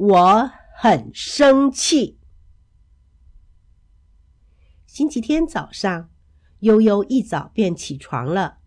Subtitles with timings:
[0.00, 2.16] 我很生气。
[4.86, 6.08] 星期天早上，
[6.60, 8.60] 悠悠一早便起床了，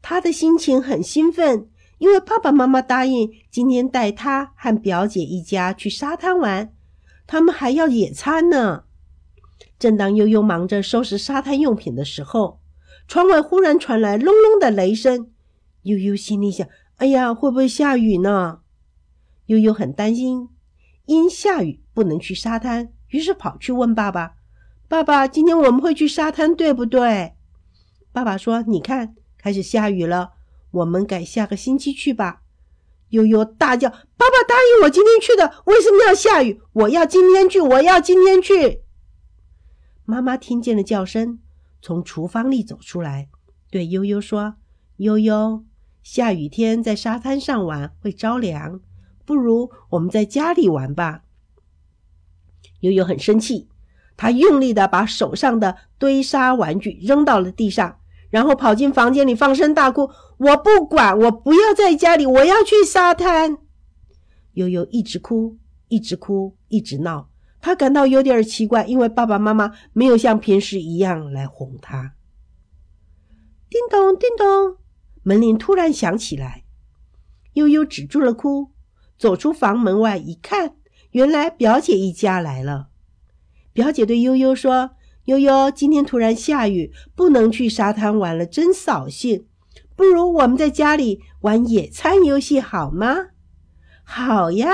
[0.00, 1.68] 他的心情很兴奋，
[1.98, 6.72] 因为爸爸妈妈答应今天带他和表姐一家去沙滩玩，
[7.26, 8.84] 他们还要野餐呢。
[9.80, 12.60] 正当悠悠忙着收拾沙滩用品的时候，
[13.08, 15.32] 窗外忽然传来隆隆的雷声。
[15.82, 16.68] 悠悠心里想
[16.98, 18.60] ：“哎呀，会不会下雨呢？”
[19.46, 20.50] 悠悠很担心，
[21.08, 24.34] 因下雨不能去沙滩，于是跑去问爸爸
[24.88, 27.32] ：“爸爸，今天我们会去沙滩，对不对？”
[28.12, 30.32] 爸爸说：“你看，开始下雨了，
[30.70, 32.42] 我们改下个星期去吧。”
[33.08, 36.60] 悠悠大叫：“爸爸答应我今天去的，为什么要下雨？
[36.74, 38.82] 我要今天去，我要今天去！”
[40.04, 41.38] 妈妈听见了叫声，
[41.80, 43.30] 从厨房里走出来，
[43.70, 44.56] 对悠悠说
[44.98, 45.64] ：“悠悠，
[46.02, 48.80] 下雨天在沙滩上玩会着凉，
[49.28, 51.20] 不如我们在家里玩吧。”
[52.80, 53.68] 悠悠很生气，
[54.16, 57.98] 他用力的把手上的堆沙玩具扔到了地上，
[58.30, 63.58] 然后跑进房间里放声大哭：“我不管，我不要在家里，我要去沙滩！”
[64.54, 67.28] 悠悠一直哭，一直哭，一直闹。
[67.60, 72.14] 他感到有点奇怪，因为爸爸妈妈没有像平时一样来哄他。
[73.68, 74.78] 叮咚，叮咚，
[75.22, 76.64] 门铃突然响起来。
[77.54, 78.70] 悠悠止住了哭，
[79.18, 80.76] 走出房门外一看，
[81.10, 82.88] 原来表姐一家来了。
[83.72, 84.92] 表姐对悠悠说
[85.26, 89.46] ：“悠悠，今天突然下雨，不能去沙滩玩了，真扫兴。
[89.96, 93.16] 不如我们在家里玩野餐游戏好吗
[94.04, 94.70] ？”“好呀。”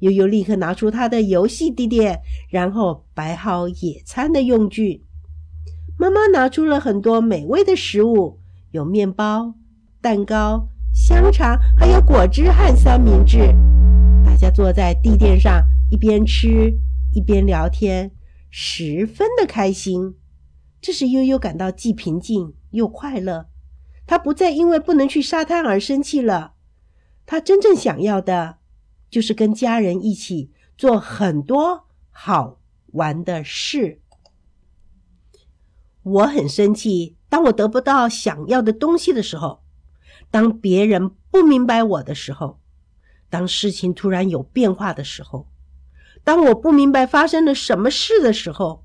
[0.00, 5.04] 悠悠立刻拿出他的游戏地点，然后摆好野餐的用具。
[5.96, 8.40] 妈妈拿出了很多美味的食物，
[8.72, 9.54] 有面包、
[10.00, 10.66] 蛋糕、
[11.04, 13.52] 香肠，还有果汁和三明治。
[14.24, 16.72] 大家坐在地垫上，一边吃
[17.12, 18.12] 一边聊天，
[18.50, 20.14] 十分的开心。
[20.80, 23.48] 这使悠悠感到既平静又快乐。
[24.06, 26.52] 他不再因为不能去沙滩而生气了。
[27.26, 28.58] 他真正想要的。
[29.10, 32.60] 就是跟家人一起做很多好
[32.92, 34.00] 玩的事。
[36.04, 39.61] 我很生气，当我得不到想要的东西的时候，
[40.32, 42.58] 当别人不明白我的时候，
[43.30, 45.46] 当事情突然有变化的时候，
[46.24, 48.84] 当我不明白发生了什么事的时候，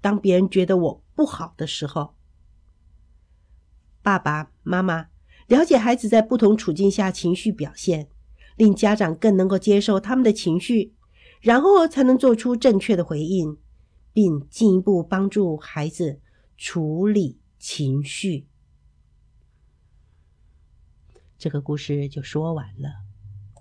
[0.00, 2.16] 当别人觉得我不好的时候，
[4.02, 5.06] 爸爸妈妈
[5.46, 8.08] 了解孩子在不同处境下情绪表现。
[8.56, 10.94] 令家长更能够接受他们的情绪，
[11.40, 13.56] 然后才能做出正确的回应，
[14.12, 16.20] 并进一步帮助孩子
[16.58, 18.46] 处理情绪。
[21.42, 23.11] 这个故事就说完了。